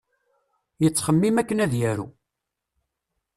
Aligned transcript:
Yettxemmim 0.83 1.35
akken 1.41 1.63
ad 1.65 1.73
yaru. 1.79 2.07